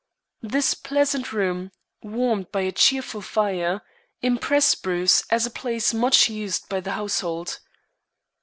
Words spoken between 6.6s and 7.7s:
by the household.